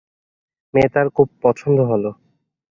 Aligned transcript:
মেয়ে 0.73 0.89
তার 0.93 1.07
খুব 1.15 1.27
পছন্দ 1.43 1.77
হল। 1.91 2.03